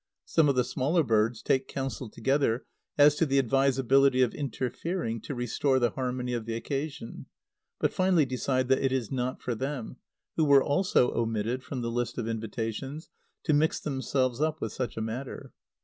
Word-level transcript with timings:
Some 0.25 0.49
of 0.49 0.55
the 0.55 0.63
smaller 0.63 1.03
birds 1.03 1.43
take 1.43 1.67
counsel 1.67 2.09
together 2.09 2.65
as 2.97 3.13
to 3.17 3.25
the 3.27 3.37
advisability 3.37 4.23
of 4.23 4.33
interfering 4.33 5.21
to 5.21 5.35
restore 5.35 5.77
the 5.77 5.91
harmony 5.91 6.33
of 6.33 6.45
the 6.47 6.55
occasion, 6.55 7.27
but 7.79 7.93
finally 7.93 8.25
decide 8.25 8.67
that 8.69 8.83
it 8.83 8.91
is 8.91 9.11
not 9.11 9.43
for 9.43 9.53
them, 9.53 9.97
who 10.37 10.45
were 10.45 10.63
also 10.63 11.11
omitted 11.13 11.61
from 11.63 11.83
the 11.83 11.91
list 11.91 12.17
of 12.17 12.27
invitations, 12.27 13.09
to 13.43 13.53
mix 13.53 13.79
themselves 13.79 14.41
up 14.41 14.59
with 14.59 14.73
such 14.73 14.97
a 14.97 15.01
matter. 15.01 15.53